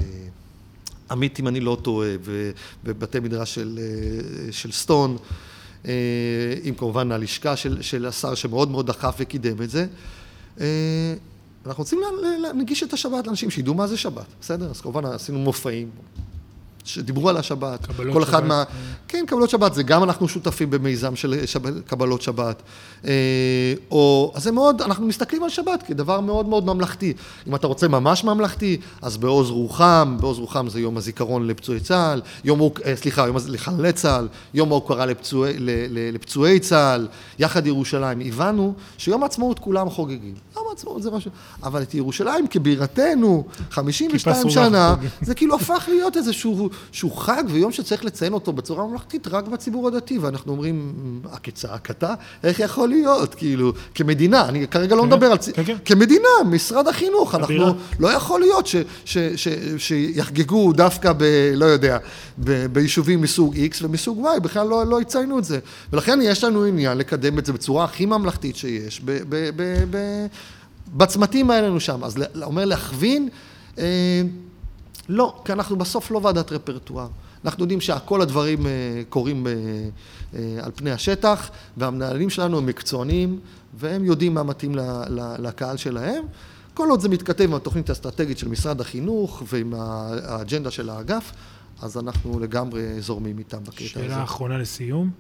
[1.12, 2.10] עמית, אם אני לא טועה,
[2.84, 5.18] ובתי מדרש של, אה, של סטון,
[5.88, 5.94] אה,
[6.64, 9.88] עם כמובן הלשכה של, של השר שמאוד מאוד דחף וקידם את זה.
[11.66, 14.70] אנחנו רוצים לה- לה- להנגיש את השבת לאנשים, שידעו מה זה שבת, בסדר?
[14.70, 15.90] אז כמובן עשינו מופעים.
[16.86, 18.60] שדיברו על השבת, קבלות כל אחד שבת, מה...
[18.60, 18.64] אה.
[19.08, 22.62] כן, קבלות שבת, זה גם אנחנו שותפים במיזם של שבת, קבלות שבת.
[23.08, 23.12] אה,
[23.92, 27.14] או, אז זה מאוד, אנחנו מסתכלים על שבת כדבר מאוד מאוד ממלכתי.
[27.48, 32.22] אם אתה רוצה ממש ממלכתי, אז בעוז רוחם, בעוז רוחם זה יום הזיכרון לפצועי צה"ל,
[32.44, 37.08] יום, אה, סליחה, יום לחללי צה"ל, יום ההוקרה לפצועי, ל- ל- לפצועי צה"ל,
[37.40, 38.22] יחד ירושלים.
[38.26, 40.34] הבנו שיום העצמאות כולם חוגגים.
[40.56, 41.32] יום העצמאות זה משהו,
[41.64, 44.96] אבל את ירושלים כבירתנו, 52 כיפה סרוגה שנה.
[45.22, 49.88] זה כאילו הפך להיות איזשהו שהוא חג ויום שצריך לציין אותו בצורה ממלכתית רק בציבור
[49.88, 50.94] הדתי, ואנחנו אומרים,
[51.32, 55.38] "אה, כצעקתה, איך יכול להיות, כאילו, כמדינה, אני כרגע לא כן, מדבר על...
[55.54, 55.76] כן, כן.
[55.86, 57.36] כמדינה, משרד החינוך.
[57.36, 58.68] אנחנו, לא יכול להיות
[59.78, 61.24] שיחגגו דווקא ב...
[61.56, 61.98] לא יודע,
[62.72, 65.60] ביישובים מסוג X ומסוג Y, בכלל לא, לא יציינו את זה.
[65.94, 69.02] ולכן יש לנו עניין לקדם את זה בצורה הכי ממלכתית שיש,
[70.94, 72.04] בצמתים האלה שם.
[72.04, 73.30] אז אומר להכווין,
[73.78, 74.22] אה,
[75.10, 77.08] לא, כי אנחנו בסוף לא ועדת רפרטואר.
[77.46, 78.72] אנחנו יודעים שכל הדברים אה,
[79.10, 79.54] קורים אה,
[80.34, 83.40] אה, על פני השטח, והמנהלים שלנו הם מקצוענים,
[83.74, 86.24] והם יודעים מה מתאים ל- ל- לקהל שלהם.
[86.74, 91.32] כל עוד זה מתכתב עם התוכנית האסטרטגית של משרד החינוך ועם האג'נדה של האגף,
[91.82, 93.88] אז אנחנו לגמרי זורמים איתם בקטע הזה.
[93.88, 95.12] שאלה אחרונה לסיום.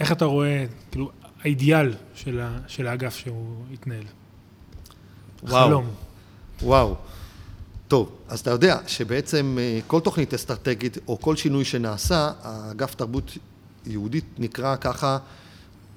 [0.00, 1.10] איך אתה רואה, כאילו,
[1.42, 4.04] האידיאל של, ה, של האגף שהוא יתנהל?
[5.42, 5.66] וואו.
[5.68, 5.86] חלום.
[6.62, 6.94] וואו.
[7.92, 13.38] טוב, אז אתה יודע שבעצם אה, כל תוכנית אסטרטגית או כל שינוי שנעשה, האגף תרבות
[13.86, 15.18] יהודית נקרא ככה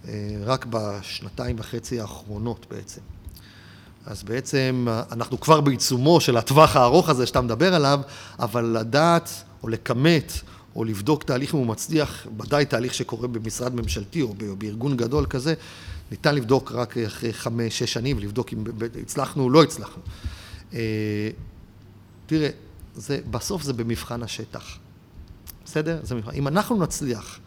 [0.07, 0.11] אה,
[0.45, 3.01] רק בשנתיים וחצי האחרונות בעצם.
[4.05, 7.99] אז בעצם אה, אנחנו כבר בעיצומו של הטווח הארוך הזה שאתה מדבר עליו,
[8.39, 9.29] אבל לדעת
[9.63, 10.33] או לכמת
[10.75, 15.53] או לבדוק תהליך אם הוא מצליח, ודאי תהליך שקורה במשרד ממשלתי או בארגון גדול כזה,
[16.11, 18.63] ניתן לבדוק רק אחרי חמש, שש שנים, ולבדוק אם
[19.01, 20.01] הצלחנו או לא הצלחנו.
[22.25, 22.49] אה, תראה,
[22.95, 24.77] זה, בסוף זה במבחן השטח,
[25.65, 25.99] בסדר?
[26.03, 26.31] זה מבחן.
[26.31, 27.39] אם אנחנו נצליח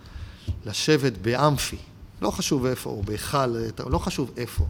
[0.66, 1.76] לשבת באמפי,
[2.22, 3.46] לא חשוב איפה, או בהיכל,
[3.86, 4.66] לא חשוב איפה,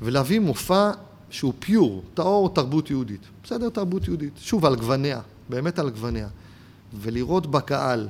[0.00, 0.90] ולהביא מופע
[1.30, 3.20] שהוא פיור, טהור תרבות יהודית.
[3.44, 4.32] בסדר, תרבות יהודית.
[4.36, 6.28] שוב, על גווניה, באמת על גווניה.
[7.00, 8.08] ולראות בקהל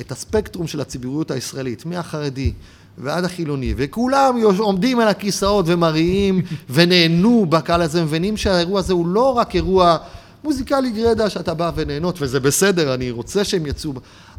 [0.00, 2.52] את הספקטרום של הציבוריות הישראלית, מהחרדי
[2.98, 9.36] ועד החילוני, וכולם עומדים על הכיסאות ומריעים ונהנו בקהל הזה, מבינים שהאירוע הזה הוא לא
[9.36, 9.96] רק אירוע
[10.44, 13.92] מוזיקלי גרידא שאתה בא ונהנות, וזה בסדר, אני רוצה שהם יצאו,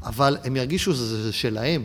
[0.03, 1.81] אבל הם ירגישו שזה שלהם.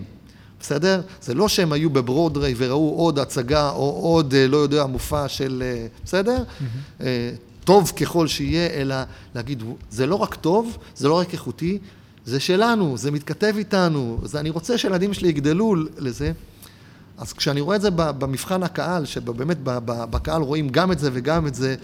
[0.60, 1.00] בסדר?
[1.22, 5.62] זה לא שהם היו בברודריי וראו עוד הצגה או עוד, אה, לא יודע, מופע של...
[5.66, 6.44] אה, בסדר?
[7.00, 7.30] אה,
[7.64, 8.94] טוב ככל שיהיה, אלא
[9.34, 11.78] להגיד, זה לא רק טוב, זה לא רק איכותי,
[12.24, 16.32] זה שלנו, זה מתכתב איתנו, זה, אני רוצה שהילדים שלי יגדלו לזה.
[17.22, 21.54] אז כשאני רואה את זה במבחן הקהל, שבאמת בקהל רואים גם את זה וגם את
[21.54, 21.74] זה,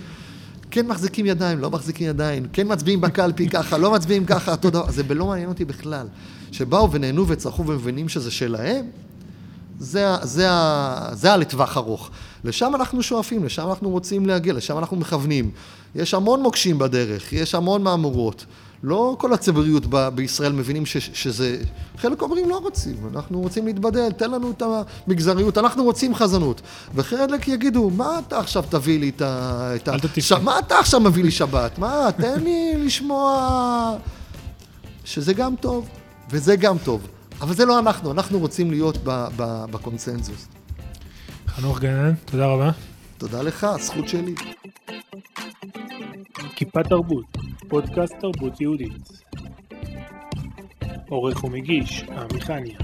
[0.71, 4.91] כן מחזיקים ידיים, לא מחזיקים ידיים, כן מצביעים בקלפי ככה, לא מצביעים ככה, אותו דבר,
[4.91, 6.07] זה לא מעניין אותי בכלל.
[6.53, 8.85] שבאו ונהנו וצרחו ומבינים שזה שלהם,
[9.79, 10.49] זה, זה,
[11.13, 12.11] זה הלטווח ארוך.
[12.45, 15.51] לשם אנחנו שואפים, לשם אנחנו רוצים להגיע, לשם אנחנו מכוונים.
[15.95, 18.45] יש המון מוקשים בדרך, יש המון מהמורות.
[18.83, 21.63] לא כל הציבוריות ב- בישראל מבינים ש, שזה...
[21.97, 24.63] חלק אומרים לא רוצים, אנחנו רוצים להתבדל, תן לנו את
[25.07, 26.61] המגזריות, אנחנו רוצים חזנות.
[26.95, 29.71] וחלק יגידו, מה אתה עכשיו תביא לי את ה...
[29.77, 29.93] את ה...
[29.93, 30.33] אל ש...
[30.33, 31.79] מה אתה עכשיו מביא לי שבת?
[31.79, 33.97] מה, תן לי לשמוע...
[35.05, 35.89] שזה גם טוב,
[36.31, 37.07] וזה גם טוב.
[37.41, 40.49] אבל זה לא אנחנו, אנחנו רוצים להיות ב- ב- בקונסנזוס.
[41.47, 42.71] חנוך גנן, תודה רבה.
[43.19, 44.35] תודה לך, הזכות שלי.
[46.57, 47.27] כיפה תרבות,
[47.69, 49.09] פודקאסט תרבות יהודית.
[51.09, 52.79] עורך ומגיש, עמי חניה.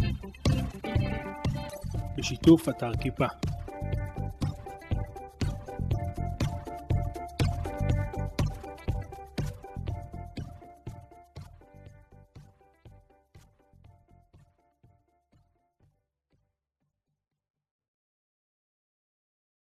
[2.19, 3.27] בשיתוף אתר כיפה.